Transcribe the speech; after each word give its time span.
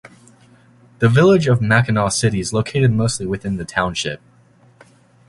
The 0.97 1.09
village 1.09 1.45
of 1.47 1.61
Mackinaw 1.61 2.09
City 2.09 2.39
is 2.39 2.53
located 2.53 2.91
mostly 2.91 3.27
within 3.27 3.57
the 3.57 3.65
township. 3.65 4.19